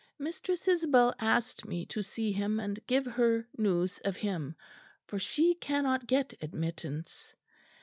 [0.17, 4.55] Mistress Isabel asked me to see him and give her news of him,
[5.05, 7.35] for she cannot get admittance.